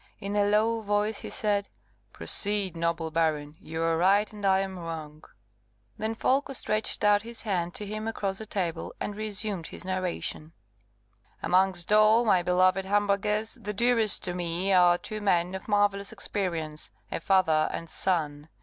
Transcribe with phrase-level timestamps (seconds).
[0.17, 1.69] In a low voice he said,
[2.11, 3.55] "Proceed, noble baron.
[3.61, 5.23] You are right, and I am wrong."
[5.95, 10.53] Then Folko stretched out his hand to him across the table, and resumed his narration:
[11.43, 16.89] "Amongst all my beloved Hamburghers the dearest to me are two men of marvellous experience
[17.11, 18.49] a father and son.